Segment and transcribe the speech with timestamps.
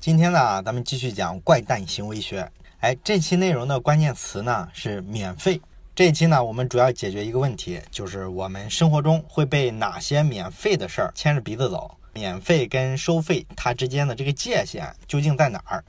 [0.00, 2.50] 今天呢，咱们继续讲怪诞行为学。
[2.78, 5.60] 哎，这期内容的关键词呢是免费。
[5.94, 11.98] 这一期呢，我们主要解决一个问题，就是我们生活中会被哪些免费的事儿牵着鼻子走？
[12.14, 15.84] 免费跟收费它之间的这个界限究竟在哪儿？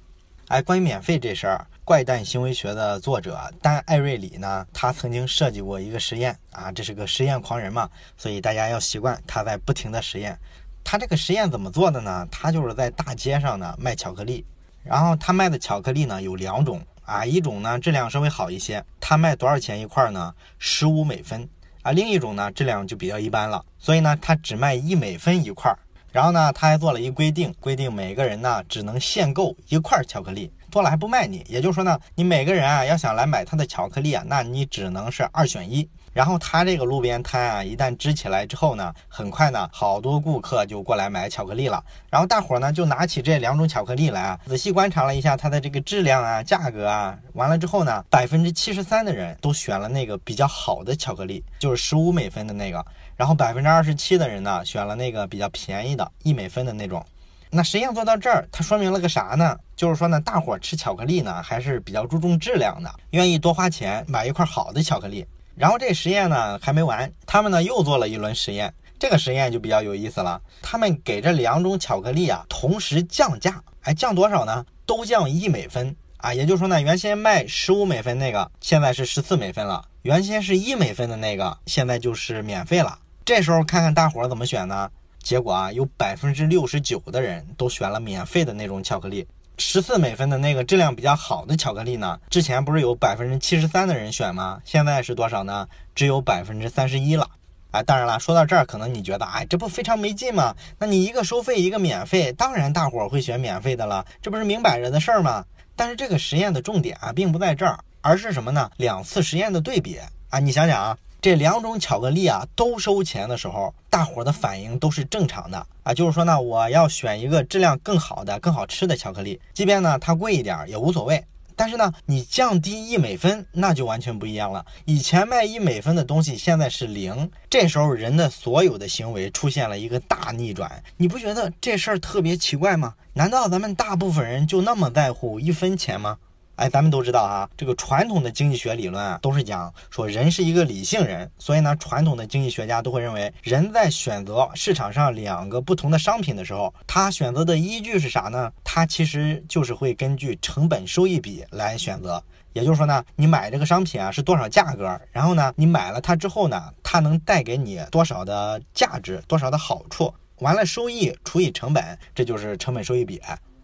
[0.49, 10.37] 哎，关于免费这事儿，怪诞行为学的作者丹·艾瑞里呢，他曾经设计过一个实验啊，这是个实验狂人嘛，所以大家要习惯他在不停的实验。
[10.83, 12.27] 他这个实验怎么做的呢？
[12.31, 14.45] 他就是在大街上呢卖巧克力，
[14.83, 20.33] 然后他卖的巧克力呢有两种啊，一种呢质量稍微好一些，他卖多少钱一块呢？
[20.59, 21.47] 十五美分
[21.81, 25.73] 啊，另一种呢质量就比较一般了，所以呢他只卖一美分一块。
[26.11, 31.45] 然后呢他还做了一规定，规定每个人呢只能限购一块巧克力，多了还不卖你。
[31.47, 35.89] 也就是说呢，你每个人啊要想来买他的巧克力啊，那你只能是二选一。
[36.13, 41.83] 然后他这个路边摊啊，一旦支起来之后呢，很快呢，好多顾客就过来买巧克力了。
[42.09, 47.17] 然后大伙儿呢就拿起这两种巧克力来啊，仔细观察了一下它的这个质量啊、价格啊。
[47.33, 52.85] 完了之后呢，百分之七十三的人都选了那个比较好的巧克力，就是十五美分的那个。
[53.15, 57.05] 然后百分之二十七的人呢，选了那个比较便宜的一美分的那种。
[57.49, 59.57] 那实验做到这儿，它说明了个啥呢？
[59.75, 65.25] 就是说呢，大伙儿吃巧克力呢，还是比较注重质量的，愿意多花钱买一块好的巧克力。
[65.55, 68.73] 然后这实验呢还没完，他们呢又做了一轮实验。
[68.99, 74.65] 这个实验就比较有意思了，他们给这两种巧克力啊同时降价，哎，降多少呢？
[74.85, 82.99] 都降一美分啊，也就是说呢，原先卖十五美分那个，现在是十四美分了；原先是一美分的那个，现在就是免费了。
[83.25, 84.89] 这时候看看大伙儿怎么选呢？
[85.23, 89.25] 结果啊，有百分之六十九的人都选了免费的那种巧克力。
[89.57, 92.19] 十四美分的那个质量比较好的巧克力呢？
[92.29, 94.59] 之前不是有百分之七十三的人选吗？
[94.65, 95.67] 现在是多少呢？
[95.93, 97.29] 只有百分之三十一了。
[97.71, 100.53] 哎，当然了，说到这儿，可能你觉得，哎，这不非常没劲吗？
[100.77, 105.45] 那你一个收费，一个免费，当然大伙儿会选免费的了，这不是明摆着的事儿吗？
[105.75, 108.69] 但是这个实验的重点啊，并不在这儿，而是什么呢？
[108.77, 109.97] 两次实验的对比
[110.29, 110.97] 啊，你想想啊。
[111.21, 115.93] 这两种巧克力啊，都收钱的时候，大伙的反应都是正常的啊。
[115.93, 121.23] 就是说呢，我要选一个质量更好的、更好吃的巧克力，即便呢它贵一点也无所谓。
[121.55, 124.65] 但是呢，你降低一美分，那就完全不一样了。
[124.85, 130.81] 以前卖一美分的东西，现在是零，这时候人的所有的行为出现了一个大逆转。
[130.97, 132.95] 你不觉得这事儿特别奇怪吗？
[133.13, 136.17] 难道咱们大部分人就那么在乎一分钱吗？
[136.61, 148.51] 哎，咱们都知道啊，这个传统的经济学理论啊，都是讲说人是一个理性人，所以呢，传统的经济学家都会认为，人在选择市场上两个不同的商品的时候，他选择的依据是啥呢？
[148.63, 152.23] 他其实就是会根据成本收益比来选择。
[152.53, 163.19] 也就是说呢，你买这个商品啊是多少价格，然后呢，你买了它之后呢，它能带给你多少的价值，多少的好处，完了收益除以成本，这就是成本收益比。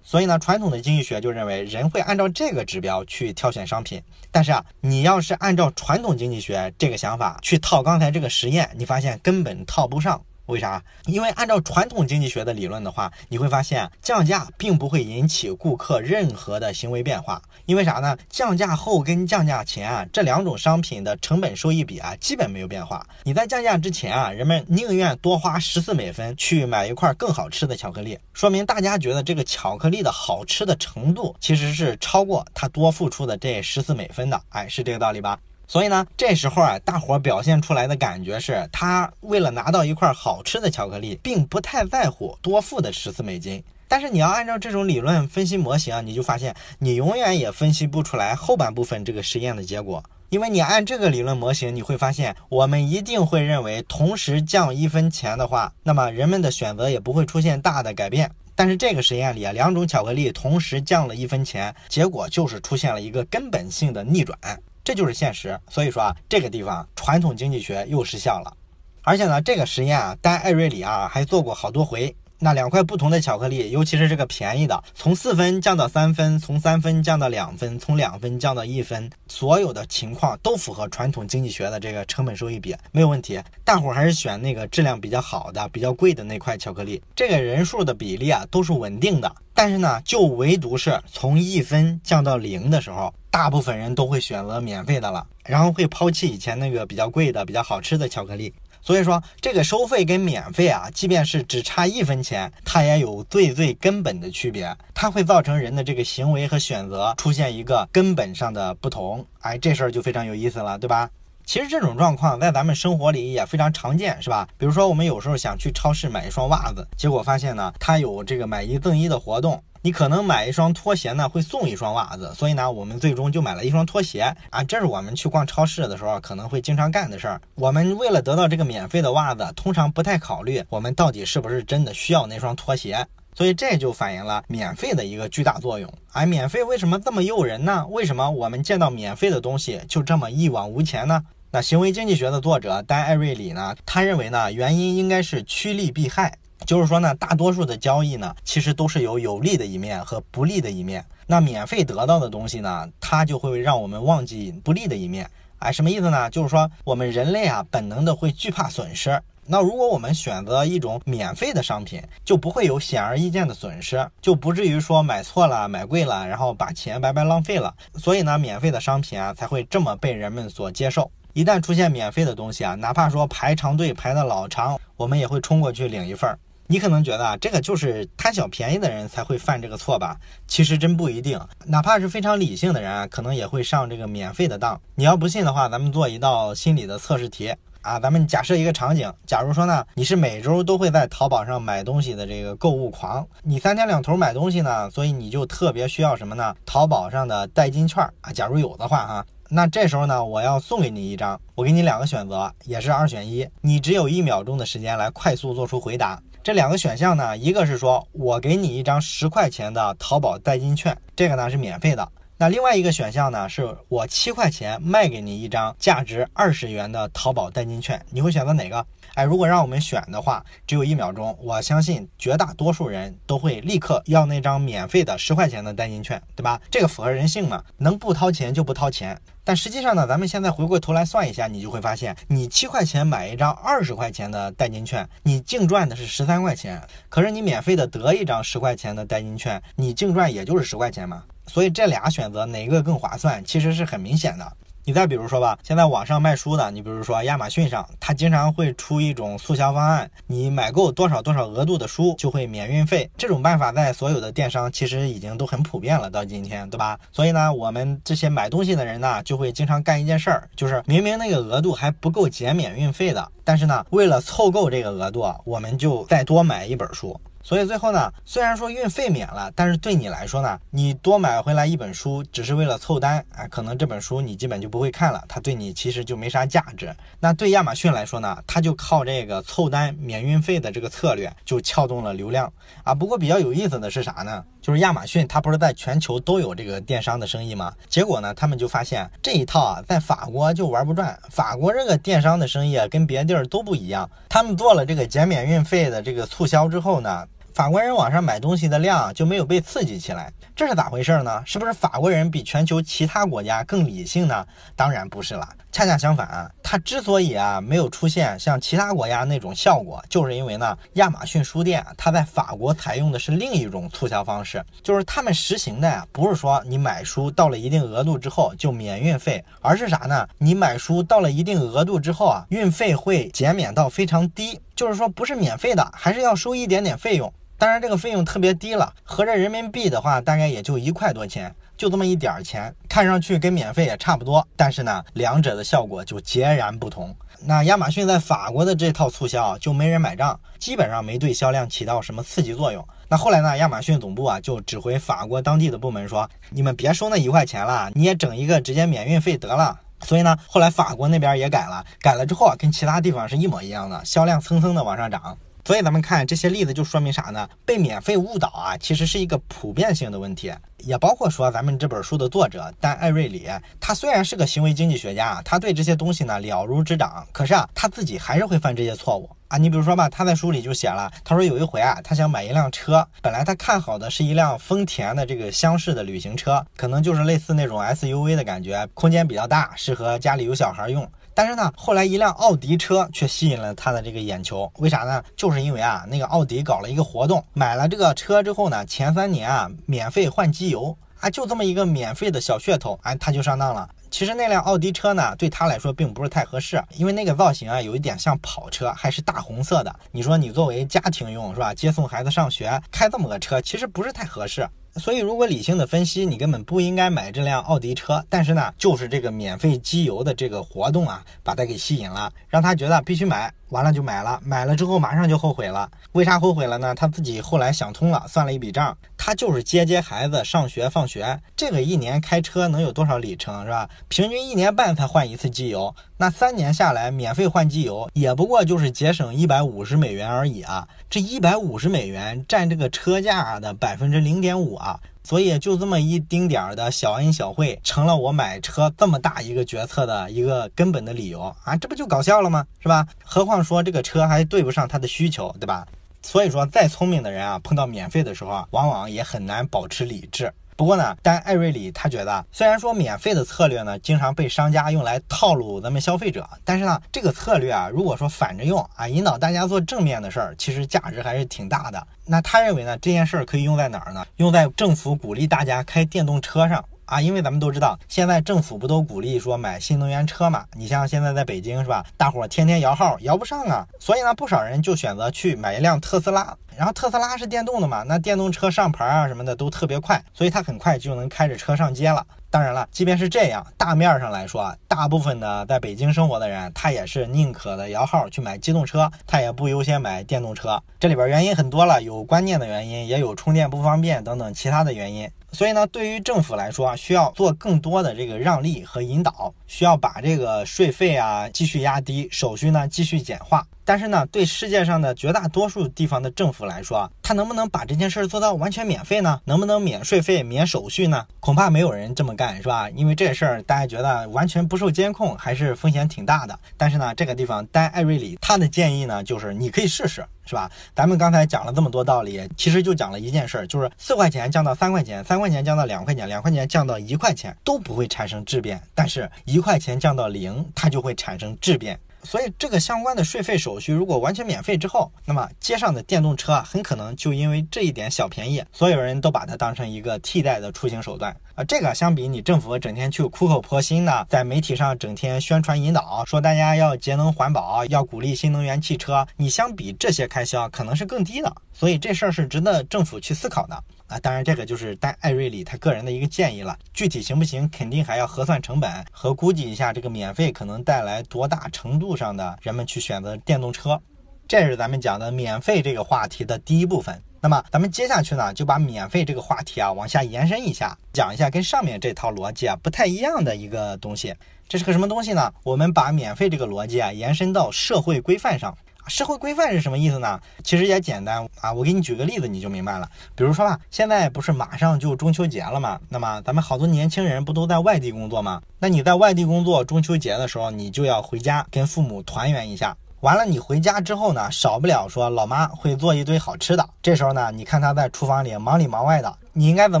[0.08, 4.00] 所以呢，传统的经济学就认为人会按照这个指标去挑选商品。
[4.30, 10.22] 但是啊，你要是按照传统经济学这个想法去套刚才这个实验，你发现根本套不上。
[10.46, 10.82] 为啥？
[11.06, 17.40] 因为按照传统经济学的理论的话，你会发现降价并不会引起顾客任何的行为变化。
[17.66, 18.16] 因为啥呢？
[18.28, 23.04] 降价后跟降价前啊，这两种商品的成本收益比啊，基本没有变化。
[23.24, 34.40] 你在降价之前啊，人们宁愿多花十四美分去买一块更好吃的巧克力，说明大家觉得这个巧克力的好吃的程度其实是超过他多付出的这十四美分的。
[34.50, 35.38] 哎，是这个道理吧？
[35.68, 43.62] 所以呢，这时候啊，大伙表现出来的感觉是，他为了拿到一块好吃的巧克力，并不太在乎多付的十四美金。
[43.88, 58.30] 但是你要按照这种理论分析模型，你就发现你永远也分析不出来后半部分这个实验的结果，因为你按这个理论模型，你会发现我们一定会认为，同时降一分钱的话，那么人们的选择也不会出现大的改变。
[58.54, 64.36] 但是这个实验里啊，两种巧克力同时降了一分钱，结果就是出现了一个根本性的逆转。
[64.86, 68.56] 这就是现实，所以说啊，这个地方传统经济学又失效了。
[69.02, 72.14] 而且呢，这个实验啊，丹·艾瑞里啊还做过好多回。
[72.38, 83.40] 那两块不同的巧克力，尤其是这个便宜的，从四分降到三分，从三分降到两分，从两分降到一分，所有的情况都符合传统经济学的这个成本收益比，没有问题。
[83.64, 89.34] 大伙儿还是选那个质量比较好的、比较贵的那块巧克力，这个人数的比例啊都是稳定的。
[89.52, 93.12] 但是呢，就唯独是从一分降到零的时候。
[93.36, 98.50] 大部分人都会选择免费的了，然后会抛弃以前那个比较贵的、比较好吃的巧克力。
[98.80, 109.22] 所以说，这个收费跟免费啊，即便是只差一分钱，它也有最最根本的区别，它会造成人的这个行为和选择出现一个根本上的不同。
[109.40, 111.10] 哎，这事儿就非常有意思了，对吧？
[111.44, 114.48] 其实这种状况在咱们生活里也非常常见，是吧？
[114.56, 119.62] 比如说，我们有时候想去超市买一双袜子，结果发现呢，它有这个买一赠一的活动。
[119.86, 124.64] 你可能买一双拖鞋呢，会送一双袜子，所以呢，我们最终就买了一双拖鞋啊。
[124.64, 127.40] 这是我们去逛超市的时候可能会经常干的事儿。
[127.54, 133.06] 我们为了得到这个免费的袜子，通常不太考虑我们到底是不是真的需要那双拖鞋。
[133.36, 135.88] 所以这就反映了免费的一个巨大作用。
[136.10, 137.86] 哎，免费为什么这么诱人呢？
[137.86, 141.22] 为什么我们见到免费的东西就这么一往无前呢？
[141.52, 146.36] 那行为经济学的作者丹·艾瑞里呢，他认为呢，原因应该是趋利避害。
[146.66, 151.04] 就是说呢，大多数的交易呢，其实都是有有利的一面和不利的一面。
[151.26, 155.30] 那免费得到的东西呢，它就会让我们忘记不利的一面。
[155.60, 156.28] 哎，什么意思呢？
[156.28, 159.18] 就是说我们人类啊，本能的会惧怕损失。
[159.46, 167.72] 那如果我们选择一种免费的商品，就不会有显而易见的损失，就不至于说买错了、买贵了，然后把钱白白浪费了。
[167.94, 171.08] 所以呢，免费的商品啊，才会这么被人们所接受。
[171.32, 176.38] 一旦出现免费的东西啊，哪怕说排长队排的老长，我们也会冲过去领一份儿。
[176.68, 180.16] 你可能觉得啊，这个就是贪小便宜的人才会犯这个错吧？
[180.48, 184.80] 其实真不一定，哪怕是非常理性的人啊，可能也会上这个免费的当。
[184.96, 188.00] 你要不信的话，咱们做一道心理的测试题啊。
[188.00, 196.52] 咱们假设一个场景，假如说呢，你是每周都会在淘宝上买东西的这个购物狂，你三天两头买东西呢，所以你就特别需要什么呢？
[196.66, 199.26] 淘宝上的代金券啊，假如有的话哈。
[199.48, 206.20] 那这时候呢，我要送给你一张，我给你两个选择，也是二选一，你只有一秒钟的时间来快速做出回答。
[206.46, 212.08] 这两个选项呢，一个是说我给你一张十块钱的淘宝代金券，这个呢是免费的。
[212.38, 218.86] 那另外一个选项呢，是我七块钱卖给你一张价值二十元的淘宝代金券，你会选择哪个？
[219.14, 226.60] 哎，如果让我们选的话，只有一秒钟，我相信绝大多数人都会立刻要那张免费的十块钱的代金券，对吧？
[226.70, 227.64] 这个符合人性嘛？
[227.78, 229.18] 能不掏钱就不掏钱。
[229.42, 236.82] 但实际上呢，咱们现在回过头来算一下，你就会发现，你七块钱买一张二十块钱的代金券，你净赚的是十三块钱。
[237.08, 241.22] 可是你免费的得一张十块钱的代金券，你净赚也就是十块钱嘛。
[241.46, 244.52] 所以这俩选择哪个更划算，其实是很明显的。
[244.88, 253.10] 你再比如说吧，现在网上卖书的，你比如说亚马逊上，它经常会出一种促销方案，你买够多少多少额度的书就会免运费。
[253.16, 256.96] 这种办法在所有的电商其实已经都很普遍了，到今天，对吧？
[257.10, 267.20] 所以呢，我们这些买东西的人呢，就会经常干一件事儿，就是明明那个额度还不够减免运费的，但是呢，为了凑够这个额度，我们就再多买一本书。
[267.46, 276.92] 所以最后呢，虽然说运费免了，但是对你来说呢，你多买回来一本书，只是为了凑单啊，可能这本书你基本就不会看了，它对你其实就没啥价值。
[277.20, 282.52] 那对亚马逊来说呢，它就靠这个凑单免运费的这个策略，就撬动了流量
[282.82, 282.92] 啊。
[282.92, 284.42] 不过比较有意思的是啥呢？
[284.60, 287.72] 就是亚马逊它不是在全球都有这个电商的生意吗？
[287.88, 291.16] 结果呢，他们就发现这一套啊，在法国就玩不转。
[291.30, 294.10] 法国这个电商的生意啊，跟别的地儿都不一样。
[294.28, 297.24] 他们做了这个减免运费的这个促销之后呢。
[297.56, 301.42] 法国人网上买东西的量就没有被刺激起来，这是咋回事呢？
[301.46, 304.46] 是不是法国人比全球其他国家更理性呢？
[304.76, 320.28] 当然不是了，恰恰相反，它之所以啊没有出现像其他国家那种效果，就是因为呢，亚马逊书店它在法国采用的是另一种促销方式，就是他们实行的呀，不是说你买书到了一定额度之后就免运费，而是啥呢？
[320.36, 327.32] 你买书到了一定额度之后啊，运费会减免到非常低，就是说不是免费的，还是要收一点点费用。
[327.58, 334.46] 当然，这个费用特别低了，合着人民币的话，大概也就一块多钱，就这么一点儿钱，看上去跟免费也差不多。
[334.54, 337.16] 但是呢，两者的效果就截然不同。
[337.44, 342.86] 那亚马逊在法国的这套促销就没人买账，基本上没对销量起到什么刺激作用。
[343.08, 355.38] 那后来呢，亚马逊总部啊就指挥法国当地的部门说：“你们别收那一块钱了，你也整一个直接免运费得了。”所以呢，后来法国那边也改了，改了之后啊，跟其他地方是一模一样的，销量蹭蹭的往上涨。
[355.66, 357.48] 所以咱们看这些例子，就说明啥呢？
[357.64, 363.48] 被免费误导啊，其实是一个普遍性的问题，也包括说咱们这本书的作者丹·艾瑞里，
[363.80, 369.58] 他虽然是个行为经济学家，他对这些东西呢了如指掌，可是啊，他自己还是会犯这些错误啊。
[369.58, 381.10] 你比如说吧，他在书里就写了，他说有一回啊，他想买一辆车，本来他看好的是一辆丰田的这个厢式的旅行车，可能就是类似那种 SUV 的感觉，空间比较大，适合家里有小孩用。
[381.36, 385.22] 但是呢，后来一辆奥迪车却吸引了他的这个眼球，为啥呢？
[385.36, 393.86] 就是因为啊，那个奥迪搞了一个活动，买了这个车之后呢，前三年啊免费换机油啊，就这么一个免费的小噱头，哎，他就上当了。
[394.10, 399.94] 其实那辆奥迪车呢，对他来说并不是太合适，因为那个造型啊，有一点像跑车，还是大红色的。
[400.12, 401.74] 你说你作为家庭用是吧？
[401.74, 404.66] 接送孩子上学开这么个车，其实不是太合适。
[404.98, 408.24] 所以如果理性的分析，你根本不应该买这辆奥迪车。
[408.28, 413.52] 但是呢，就是这个免费机油的这个活动啊，把他给吸引了，让他觉得必须买。
[413.70, 415.90] 完了就买了，买了之后马上就后悔了。
[416.12, 416.94] 为啥后悔了呢？
[416.94, 423.90] 他自己后来想通了，算了一笔账，他就是接接孩子上学放学，这个一年开车能有多少里程是吧？
[424.06, 430.88] 平均一年半才换一次机油，那三年下来免费换机油，也不过就是节省一百五十美元而已啊！
[431.10, 434.98] 这一百五十美元占这个车价的百分之零点五啊！
[435.22, 441.76] 所以就这么一丁点儿的小恩小惠，成了我买车这么大一个决策的一个根本的理由啊！
[441.76, 442.66] 这不就搞笑了吗？
[442.80, 443.06] 是吧？
[443.22, 445.86] 何况说这个车还对不上他的需求，对吧？
[446.22, 450.50] 所以说，再聪明的人啊，碰到免费的时候啊，往往也很难保持理智。
[450.76, 462.06] 不过呢，但艾瑞里他觉得，虽然说免费的策略呢，经常被商家用来套路咱们消费者，但是呢，这个策略啊，如果说反着用啊，引导大家做正面的事儿，其实价值还是挺大的。
[462.26, 464.22] 那他认为呢，这件事儿可以用在哪儿呢？
[464.36, 466.84] 用在政府鼓励大家开电动车上。
[467.06, 470.64] 啊，因为咱们都知道，现在政府不都鼓励说买新能源车嘛？
[470.74, 472.04] 你像现在在北京是吧？
[472.16, 476.56] 大伙儿天天摇号摇不上啊，所以呢，不少人就选择去买一辆特斯拉。
[476.76, 482.26] 然后特斯拉是电动的嘛，那电动车上牌啊什么的都特别快，所以他很快就能开着车上街了。
[482.50, 490.82] 当然了，即便是这样，大面上来说，大部分的在北京生活的人，他也是宁可的摇号去买机动车，他也不优先买电动车。
[491.00, 495.30] 这里边原因很多了，有观念的原因，也有充电不方便等等其他的原因。
[495.52, 503.66] 所以呢，对于政府来说啊，需要做更多的这个让利和引导，需要把这个税费啊继续压低，手续呢继续简化。
[503.84, 509.40] 但是呢，对世界上的绝大多数地方的政府来说啊，他能不能把这件事做到完全免费呢？
[509.44, 511.24] 能不能免税费、免手续呢？
[511.38, 512.90] 恐怕没有人这么干，是吧？
[512.90, 516.58] 因为这事儿大家觉得完全不受监控，还是风险挺大的。
[516.76, 520.70] 但是呢，这个地方丹艾瑞里他的建议呢，就是你可以试试，是吧？
[520.94, 531.98] 咱们刚才讲了这么多道理，其实就讲了一件事儿，就是四块钱降到三块钱，三块钱降到两块钱，两块钱降到一块钱都不会产生质变，但是一块钱降到零，它就会产生质变。
[532.26, 541.62] 所以，这个相关的税费手续如果完全免费之后，那么街上的电动车很可能就因为这一点小便宜，所有人都把它当成一个替代的出行手段啊。
[541.62, 551.54] 这个相比你政府整天去苦口婆心的在媒体上整天宣传引导，说大家要节能环保，要鼓励新能源汽车，你相比这些开销可能是更低的。
[551.72, 553.84] 所以这事儿是值得政府去思考的。
[554.06, 556.78] 啊，当然，这个就是戴艾瑞里他个人的一个建议了。
[556.94, 564.00] 具体行不行，肯定还要核算成本和估计一下这个免费可能带来多大程度上的人们去选择电动车。
[564.46, 567.20] 这是咱们讲的免费这个话题的第一部分。
[567.40, 574.34] 那么咱们接下去呢，就把免费这个话题啊往下延伸一下，讲一下跟上面这套逻辑啊不太一样的一个东西。
[574.68, 575.52] 这是个什么东西呢？
[575.62, 578.76] 我们把免费这个逻辑啊延伸到社会规范上。
[579.08, 580.38] 社会规范是什么意思呢？
[580.64, 583.08] 其实也简单啊，我给你举个例子你就明白了。
[583.34, 585.98] 比如说吧，现在不是马上就中秋节了吗？
[586.08, 588.60] 那么咱们好多年轻人不都在外地工作吗？
[588.78, 592.96] 那你在外地工作，中秋节的时候你就要回家跟父母团圆一下。
[593.20, 596.86] 完了，你回家之后呢，少不了说老妈会做一堆好吃的。
[597.02, 600.00] 这时候呢，你看她在厨房里忙里忙外的，你应该怎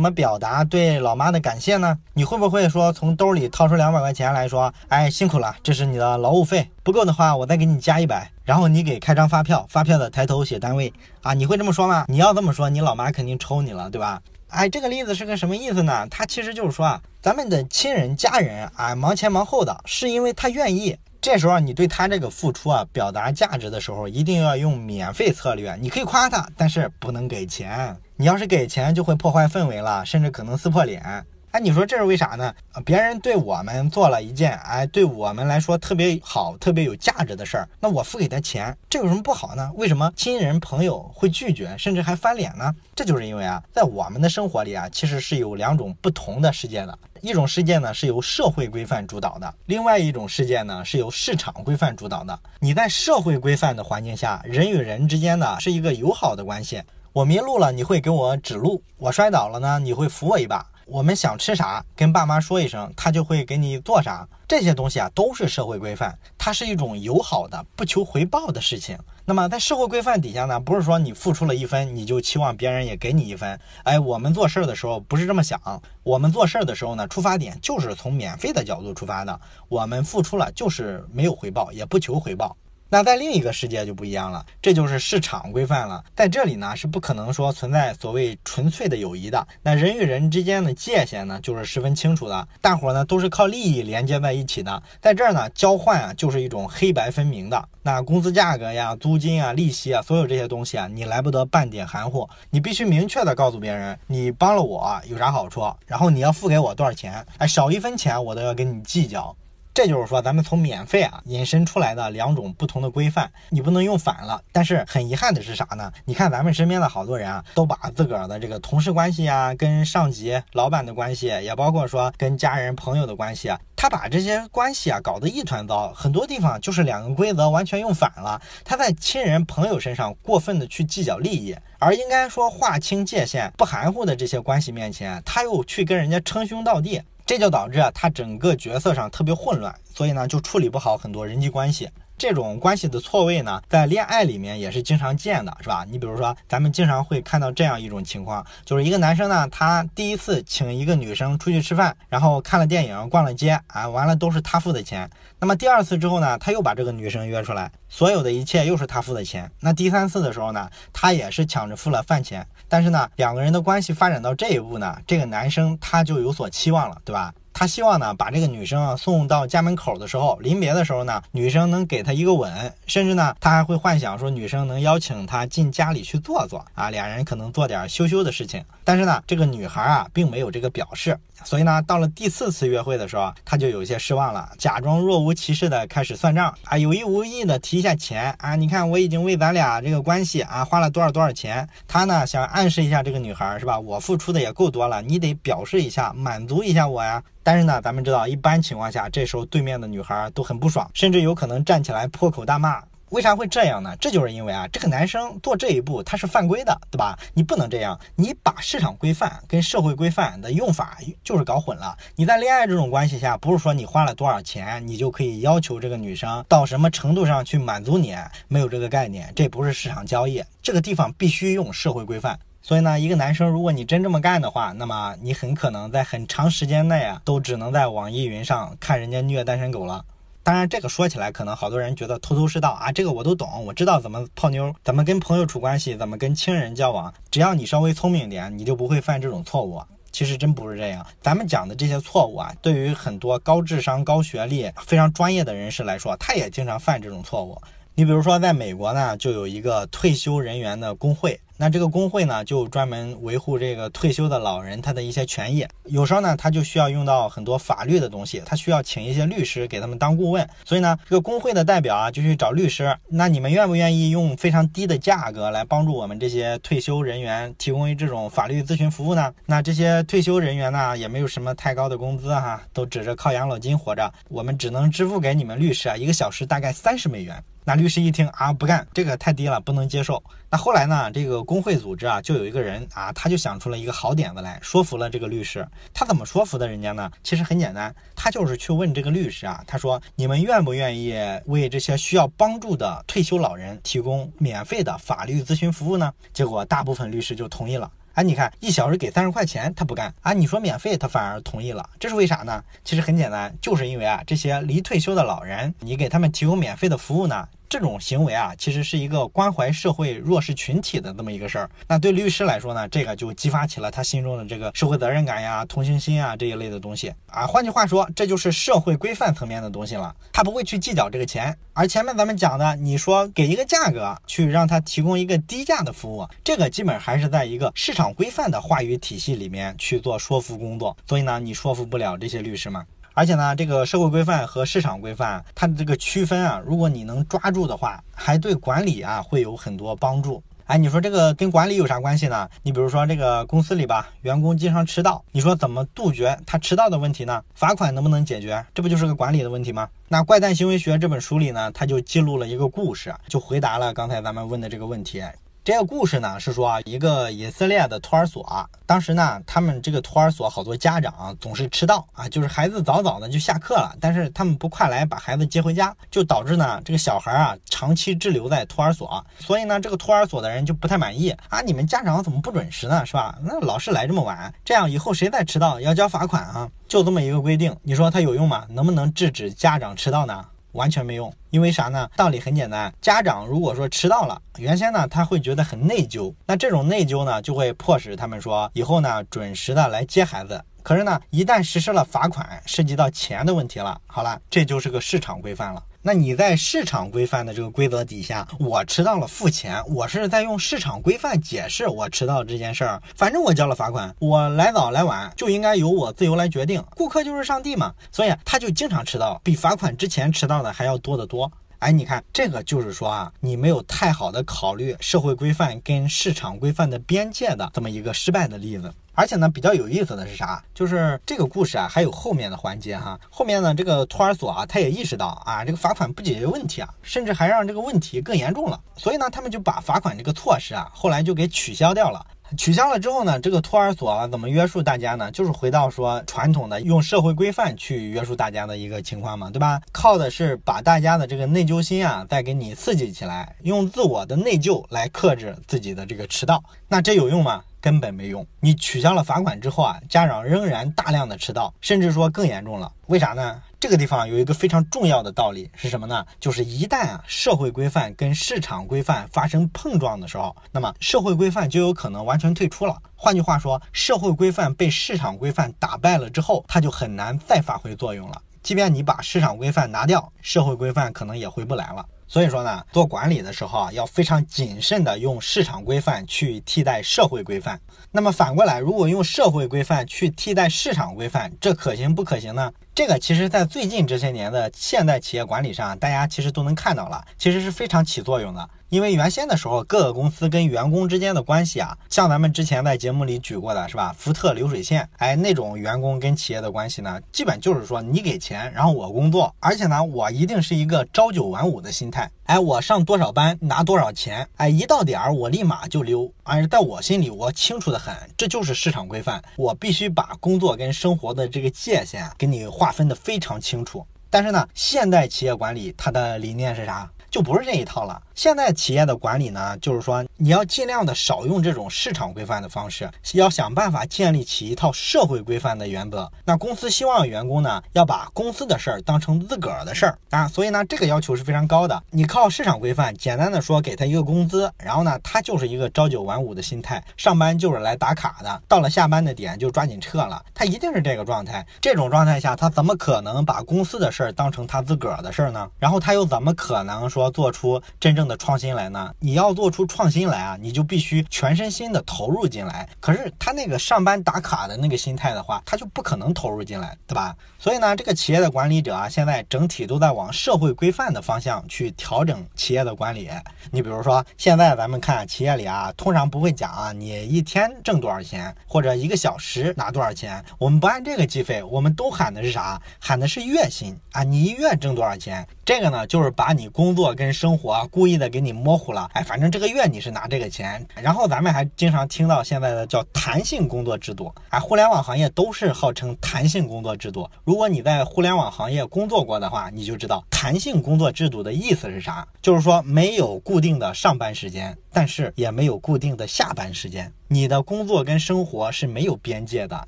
[0.00, 1.98] 么表达对老妈的感谢呢？
[2.12, 11.34] 你会不会说从兜里掏出两百块钱来说，哎，辛苦了，这是你的劳务费，不够的话我再给你加一百，然后你给开张发票，发票的抬头写单位啊？
[11.34, 12.06] 你会这么说吗？
[12.08, 14.22] 你要这么说，你老妈肯定抽你了，对吧？
[14.48, 16.06] 哎，这个例子是个什么意思呢？
[16.08, 20.96] 它其实就是说啊，咱们的亲人家人啊，忙前忙后的，是因为他愿意。
[21.20, 25.76] 这时候你对他这个付出啊，表达价值的时候，一定要用免费策略。
[25.80, 27.96] 你可以夸他，但是不能给钱。
[28.14, 31.26] 你要是给钱，就会破坏氛围了，甚至可能撕破脸。
[31.56, 32.54] 哎，你说这是为啥呢？
[32.84, 39.72] 别人对我们做了一件哎，对我们来说特别好、特别有价值的事儿，那我付给他钱，这有什么不好呢？
[39.74, 42.70] 为什么亲人朋友会拒绝，甚至还翻脸呢？
[42.94, 46.98] 这就是因为啊，在我们的生活里啊，其实是有两种不同的世界的。
[47.22, 52.38] 一种世界呢是由社会规范主导的，另外一种世界呢是由市场规范主导的。
[52.58, 56.82] 你在社会规范的环境下，人与人之间呢是一个友好的关系。
[57.14, 60.62] 我迷路了，你会给我指路；我摔倒了呢，你会扶我一把。
[60.86, 64.26] 我们想吃啥，跟爸妈说一声，他就会给你做啥。
[64.46, 68.96] 这些东西啊，都是社会规范，它是一种友好的、不求回报的事情。
[69.24, 73.58] 那么在社会规范底下呢，不是说你付出了一分，你就期望别人也给你一分。
[73.82, 75.60] 哎，我们做事儿的时候不是这么想，
[76.04, 79.40] 我们做事儿的时候呢，出发点就是从免费的角度出发的。
[79.68, 82.56] 我们付出了就是没有回报，也不求回报。
[82.88, 86.04] 那在另一个世界就不一样了，这就是市场规范了。
[86.14, 89.46] 在这里呢，是不可能说存在所谓纯粹的友谊的。
[89.62, 92.46] 那人与人之间的界限呢，就是十分清楚的。
[92.60, 97.68] 大伙呢都是靠利益连接在一起的，在这儿呢，交换啊就是一种黑白分明的。
[97.82, 109.36] 那工资价格呀、租金啊、利息啊，所有这些东西啊，你来不得半点含糊，你必须明确的告诉别人，你帮了我有啥好处，然后你要付给我多少钱，哎，少一分钱我都要跟你计较。
[109.76, 114.40] 这就是说，咱们从免费啊引申出来的两种不同的规范，你不能用反了。
[114.50, 115.92] 但是很遗憾的是啥呢？
[116.06, 125.92] 你看咱们身边的好多人啊，都把自个儿的这个同事关系啊、跟上级、老板的关系，也包括说跟家人、朋友的关系啊，他把这些关系啊搞得一团糟。
[125.92, 128.40] 很多地方就是两个规则完全用反了。
[128.64, 137.02] 他在亲人、朋友身上过分的去计较利益，而应该说划清界限、不含糊的这些关系面前，他又去跟人家称兄道弟。
[137.26, 141.90] 这就导致啊，他整个角色上特别混乱，所以呢，就处理不好很多人际关系。
[142.18, 145.84] 这种关系的错位呢，在恋爱里面也是经常见的，是吧？
[145.90, 155.08] 你比如说，咱们经常会看到这样一种情况，就是一个男生呢，他第一次请一个女生出去吃饭，然后看了电影、逛了街，啊，完了都是他付的钱。
[155.38, 159.50] 那么第二次之后呢，他又把这个女生约出来，所有的一切又是他付的钱。
[159.60, 162.46] 那第三次的时候呢，他也是抢着付了饭钱。
[162.68, 167.32] 但是呢，两个人的关系发展到这一步呢，这个男生他就有所期望了，对吧？
[167.58, 178.62] 他希望呢，把这个女生啊送到家门口的时候，临别的时候呢，女生能给他一个吻，甚至呢，他还会幻想说女生能邀请他进家里去坐坐啊，俩人可能做点羞羞的事情。
[178.84, 191.66] 但是呢，这个女孩啊，并没有这个表示，所以呢，到了第四次约会的时候，他就有些失望了，假装若无其事的开始算账啊，有意无意的提一下钱啊，你看我已经为咱俩这个关系啊花了多少多少钱。
[191.88, 197.22] 他呢想暗示一下这个女孩是吧，我付出的也够多了，你得表示一下，满足一下我呀。
[197.46, 202.82] 但是呢，咱们知道，一般情况下，这时候对面的女孩都很不爽，甚至有可能站起来破口大骂。
[203.10, 203.94] 为啥会这样呢？
[204.00, 207.16] 这就是因为啊，这个男生做这一步他是犯规的，对吧？
[207.34, 211.96] 你不能这样，你把市场规范跟社会规范的用法就是搞混了。
[212.16, 218.16] 你在恋爱这种关系下，不是说你花了多少钱，你就可以要求这个女生到什么程度上去满足你，
[218.48, 222.36] 没有这个概念，这不是市场交易，这个地方必须用社会规范。
[222.66, 230.04] 所以呢，一个男生，如果你真这么干的话，那么你很可能在很长时间内啊，都只能在网易云上看人家虐单身狗了。
[230.42, 237.14] 当然，这个说起来可能好多人觉得头头是道啊，这个我都懂，我知道怎么泡妞，怎么跟朋友处关系，怎么跟亲人交往。
[237.30, 239.80] 只要你稍微聪明点，你就不会犯这种错误。
[240.10, 247.56] 其实真不是这样，咱们讲的这些错误啊，对于很多高智商、高学历、非常专业的人士来说，他也经常犯这种错误。
[247.94, 251.38] 你比如说，在美国呢，就有一个退休人员的工会。
[251.58, 255.66] 那这个工会呢，就专门维护这个退休的老人他的一些权益。
[255.84, 260.46] 有时候呢，他就需要用到很多法律的东西，他需要请一些律师给他们当顾问。
[260.64, 262.94] 所以呢，这个工会的代表啊，就去找律师。
[263.08, 269.32] 那你们愿不愿意用非常低的价格来帮助我们这些退休人员提供这种法律咨询服务呢？
[269.46, 274.12] 那这些退休人员呢，也没有什么太高的工资哈，都指着靠养老金活着。
[274.28, 277.42] 我们只能支付给你们律师啊，一个小时大概三十美元。
[277.68, 280.22] 那律师一听啊，不干，这个太低了，不能接受。
[280.48, 285.66] 那后来呢，这个工会组织啊，就有一个人啊，他就想出了一个好点子来，说服了这个律师。
[285.94, 287.10] 他怎么说服的人家呢？
[287.22, 291.14] 其实很简单，他就是去问这个律师啊，他说：“你们愿不愿意
[291.46, 297.90] 为这些需要帮助的退休老人提供免费的法律咨询服务呢？”结果大部分律师就同意了。
[298.14, 300.32] 啊，你看一小时给三十块钱，他不干啊。
[300.32, 302.64] 你说免费，他反而同意了，这是为啥呢？
[302.82, 307.46] 其实很简单，就是因为啊，这些离退休的老人，你给他们提供免费的服务呢。
[307.68, 311.70] 这种行为啊，其实是一个关怀社会弱势群体的这么一个事儿。
[311.88, 317.46] 那对律师来说呢，这个就激发起了他心中的这个社会责任感呀、同情心啊这一类的东西啊。
[317.46, 320.14] 换句话说，这就是社会规范层面的东西了。
[320.32, 321.56] 他不会去计较这个钱。
[321.72, 330.96] 而前面咱们讲的，你说给一个价格去让他提供一个低价的服务，这个基本还是在一个市场规范的话语体系里面去做说服工作。
[331.06, 332.84] 所以呢，你说服不了这些律师嘛。
[333.16, 340.42] 而且呢，这个社会规范和市场规范，它的这个区分啊，如果你能抓住的话，还对管理啊会有很多帮助。
[340.66, 342.46] 哎，你说这个跟管理有啥关系呢？
[342.62, 347.42] 你比如说这个公司里吧，员工经常迟到，你说怎么杜绝他迟到的问题呢？
[347.54, 348.62] 罚款能不能解决？
[348.74, 349.88] 这不就是个管理的问题吗？
[350.08, 355.22] 那《怪诞行为学》这本书里呢，他就记录了一个故事，就回答了刚才咱们问的这个问题。
[355.66, 373.04] 这个故事呢是说啊，一个以色列的托儿所，当时呢，他们这个托儿所好多家长总是迟到啊，就是孩子早早的就下课了，但是他们不快来把孩子接回家，就导致呢这个小孩啊长期滞留在托儿所，所以呢这个托儿所的人就不太满意啊，你们家长怎么不准时呢？
[373.04, 373.36] 是吧？
[373.42, 378.64] 那老是来这么晚，这样以后谁再迟到要交罚款啊，就这么一个规定，你说它有用吗？
[378.70, 380.44] 能不能制止家长迟到呢？
[380.76, 381.32] 完全没用。
[381.50, 382.08] 因为啥呢？
[382.14, 390.62] 道理很简单，家长如果说迟到了，原先呢他会觉得很内疚，那这种内疚呢就会迫使他们说以后呢准时的来接孩子。
[390.82, 395.82] 可是呢，一旦实施了罚款，涉及到钱的问题了，好了，这就是个市场规范了。
[396.06, 403.02] 那你在市场规范的这个规则底下，我迟到了付钱，我是在用市场规范解释我迟到这件事儿。
[403.16, 406.80] 反正我交了罚款，我来早来晚就应该由我自由来决定。
[406.94, 411.50] 顾客就是上帝嘛，所以他就经常迟到，比罚款之前迟到的还要多得多。
[411.80, 418.94] 哎，你看这个就是说啊，你没有太好的考虑社会规范跟市场规范的边界的这么一个失败的例子。
[419.16, 420.62] 而且呢，比较有意思的是啥？
[420.74, 423.18] 就是这个故事啊，还有后面的环节哈。
[423.30, 428.78] 后面呢，这个托儿所啊，他也意识到啊，这个罚款不解决问题啊，甚至还让这个问题更严重了。
[428.94, 432.24] 所以呢，他们就把罚款这个措施啊，后来就给取消掉了。
[432.56, 435.32] 取消了之后呢，这个托儿所怎么约束大家呢？
[435.32, 439.80] 就是回到说传统的用社会规范去约束大家的一个情况嘛，对吧？
[439.90, 446.62] 靠的是把大家的这个内疚心啊，再给你刺激起来，用自我的内疚来克制自己的这个迟到。
[446.86, 447.64] 那这有用吗？
[447.86, 448.44] 根本没用。
[448.58, 452.92] 你取消了罚款之后啊，家长仍然大量的迟到，甚至说更严重了。
[453.06, 453.62] 为啥呢？
[453.78, 456.26] 这个地方有一个非常重要的道理是什么呢？
[456.40, 463.00] 就是一旦啊社会规范跟市场规范发生碰撞的时候，那么社会规范就有可能完全退出了。
[463.14, 468.42] 换句话说，社会规范被市场规范打败了之后，它就很难再发挥作用了。
[468.64, 472.04] 即便你把市场规范拿掉，社会规范可能也回不来了。
[472.28, 477.80] 所以说呢，做管理的时候啊，要非常谨慎的用市场规范去替代社会规范。
[478.10, 482.72] 那么反过来，如果用社会规范去替代市场规范，这可行不可行呢？
[482.96, 488.70] 这个其实，在最近这些年的现代企业管理上，大家其实都能看到了，其实是非常起作用的。
[488.88, 494.14] 因为原先的时候，各个公司跟员工之间的关系啊，像咱们之前在节目里举过的是吧？
[494.16, 502.30] 福特流水线，哎，那种员工跟企业的关系呢，基本就是说你给钱，然后我工作，而且呢，我一定是一个朝九晚五的心态。
[502.44, 506.32] 哎，我上多少班拿多少钱，哎，一到点儿我立马就溜。
[506.44, 514.06] 而在我心里，我清楚的很，这就是市场规范，我必须把工作跟生活的这个界限给你划划分的非常清楚。
[514.30, 517.10] 但是呢，现代企业管理它的理念是啥？
[517.30, 518.20] 就不是这一套了。
[518.34, 526.30] 现在企业的管理呢，就是说你要尽量的少用这种市场规范的方式，要想办法建立起一套社会规范的原则。
[526.44, 532.02] 那公司希望员工呢，要把公司的事儿当成自个儿的事儿啊，所以呢，这个要求是非常高的。
[532.10, 541.66] 你靠市场规范，简单的说，给他一个工资，然后呢，他就是一个朝九晚五的心态，上班就是来打卡的，到了下班的点就抓紧撤了，他一定是这个状态。
[541.80, 545.68] 这种状态下，他怎么可能把公司的事儿当成他自个儿的事儿呢？
[545.78, 549.10] 然后他又怎么可能说做出真正的创新来呢？
[549.20, 552.86] 你要做出创新来啊，你就必须全身心的投入进来。
[553.00, 557.34] 可是他那个上班打卡的那个心态的话，他就不可能投入进来，对吧？
[557.58, 563.30] 所以呢，这个企业的管理者啊，现在整体都在往社会规范的方向去调整企业的管理。
[563.70, 572.78] 你比如说，现在咱们看企业里啊，通常不会讲啊，你一天挣多少钱，或者一个小时拿多少钱，我们不按这个计费，我们都喊的是啥？
[573.00, 575.46] 喊的是月薪啊，你一月挣多少钱？
[575.66, 579.10] 这个呢，就是把你工作跟生活故意的给你模糊了。
[579.14, 580.86] 哎，反正这个月你是拿这个钱。
[580.94, 584.32] 然后咱们还经常听到现在的叫弹性工作制度。
[584.50, 587.28] 哎，互联网行业都是号称弹性工作制度。
[587.42, 592.24] 如果你在互联网行业工作过的话，你就知道弹性工作制度的意思是啥。
[592.40, 597.12] 就是说没有固定的上班时间，但是也没有固定的下班时间。
[597.28, 599.86] 你的工作跟生活是没有边界的，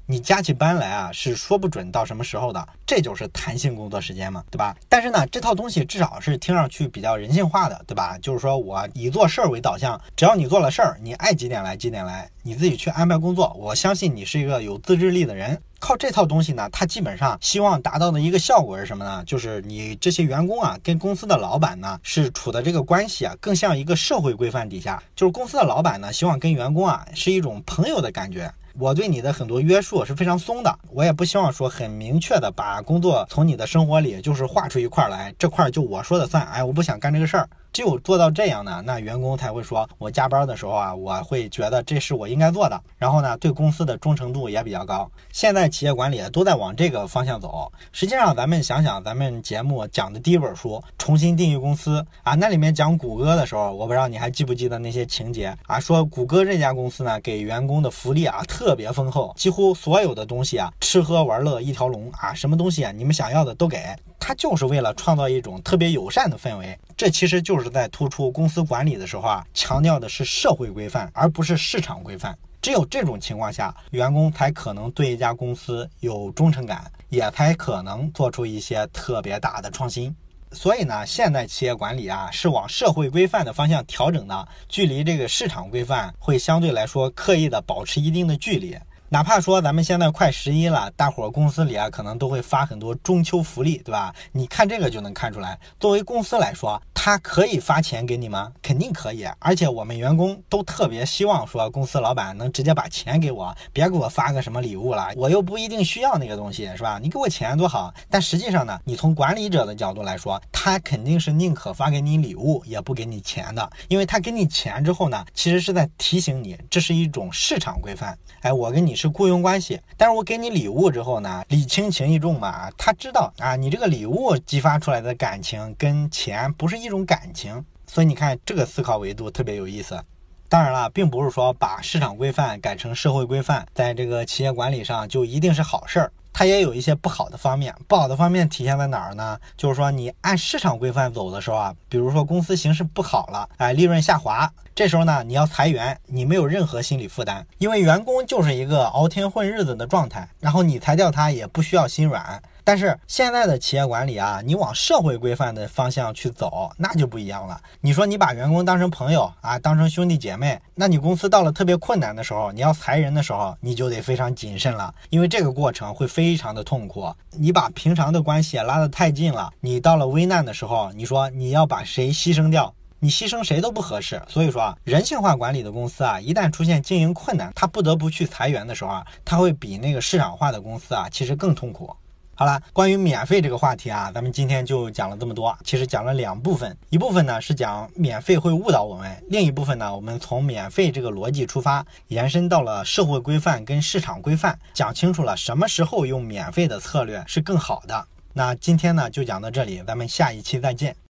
[0.04, 4.76] 你加起班来啊，是说不准到什么时候的，这就是弹性工作时间嘛，对吧？
[4.86, 8.18] 但是呢，这套东西至少是听上去比较人性化的，对吧？
[8.20, 15.58] 就是说我以做事儿为导向，只要你做了事儿，你爱几点来几点来，你自己去安排工作，我相信你是一个有自制力的人。
[15.80, 19.22] 靠这套东西呢，它基本上希望达到的一个效果是什么呢？
[19.24, 25.02] 就是你这些员工啊，跟公司的老板呢是处的这个关系啊，更像一个社会规范底下。
[25.14, 28.52] 就是公司的老板呢，希望跟员工啊是一种朋友的感觉。
[28.78, 36.46] 我对你的很多约束是非常松的，我也不希望说很明确的把工作从你的生活里就是划出一块来，这块就我说的算。
[36.46, 37.48] 哎，我不想干这个事儿。
[37.78, 42.82] 只有做到这样呢，那员工才会说，我加班的时候啊，我会觉得这是我应该做的。
[42.96, 45.08] 然后呢，对公司的忠诚度也比较高。
[45.30, 47.70] 现在企业管理都在往这个方向走。
[47.92, 55.78] 实际上，咱们想想，咱们节目讲的第一本书《重新定义公司》啊，那里面讲谷歌的时候，我不知道你还记不记得那些情节啊？
[55.78, 63.78] 说谷歌这家公司呢，给员工的福利啊特别丰厚，几乎所有的东西啊，吃喝玩乐一条龙啊，什么东西啊，你们想要的都给。
[64.18, 72.36] 他就是为了创造一种特别友善的氛围，这其实就是在突出公司管理的时候啊，强调的是社会规范，而不是市场规范。
[72.60, 80.14] 只有这种情况下，员工才可能对一家公司有忠诚感，也才可能做出一些特别大的创新。
[80.50, 88.76] 所以呢，现代企业管理啊是往社会规范的方向调整的，距离这个市场规范会相对来说刻意的保持一定的距离。
[89.10, 94.14] 哪怕说咱们现在快十一了，大伙儿公司里啊可能都会发很多中秋福利，对吧？
[94.32, 96.80] 你看这个就能看出来，作为公司来说。
[97.00, 98.52] 他可以发钱给你吗？
[98.60, 106.98] 肯定可以，而且我们员工都特别希望说，公司老板能直接把钱给我，别给我发个什么礼物了，我又不一定需要那个东西，是吧？
[107.00, 107.94] 你给我钱多好。
[108.10, 118.18] 但实际上呢，你从管理者的角度来说，他肯定是宁可发给你礼物，也不给你钱的，因为他给你钱之后呢，其实是在提醒你，这是一种市场规范。
[118.40, 126.88] 哎，我跟你是雇佣关系，但是我给你礼物之后呢，礼轻情意重嘛，他知道啊，你这个礼物激发出来的感情跟钱不是一。
[126.88, 130.02] 种感情，所以你看这个思考维度特别有意思。
[130.48, 136.10] 当然了，并不是说把市场规范改成社会规范，在这个企业管理上就一定是好事儿。
[136.38, 137.74] 它也有一些不好的方面。
[137.88, 139.36] 不好的方面体现在哪儿呢？
[139.56, 152.40] 就是说你按市场规范走的时候啊，比如说公司形势不好了，哎，利润下滑，这时候呢你要裁员，你没有任何心理负担，因为员工就是一个熬天混日子的状态，然后你裁掉他也不需要心软。
[152.68, 157.58] 但是现在的企业管理啊，你往社会规范的方向去走，那就不一样了。
[157.80, 167.10] 你说你把员工当成朋友啊，当成兄弟姐妹，那你公司到了特别困难的时候，你要裁人的时候，你就得非常谨慎了，因为这个过程会非常的痛苦。
[167.30, 174.20] 你把平常的关系拉得太近了，你到了危难的时候，你说你要把谁牺牲掉，你牺牲谁都不合适。
[174.28, 181.96] 所以说啊，人性化管理的公司啊，一旦出现经营困难，他不得不去裁员的时候啊，他会比那个市场化的公司啊，其实更痛苦。
[182.38, 185.58] 好了，关于免费这个话题啊，咱们今天就讲了这么多。
[185.64, 198.06] 其实讲了两部分，一部分呢是讲免费会误导我们，另一部分呢，我们从免费这个逻辑出发，延伸到了社会规范跟市场规范，讲清楚了什么时候用免费的策略是更好的。
[198.34, 201.07] 那今天呢就讲到这里，咱们下一期再见。